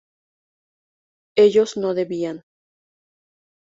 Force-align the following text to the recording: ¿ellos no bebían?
¿ellos 1.35 1.77
no 1.77 1.93
bebían? 1.93 2.43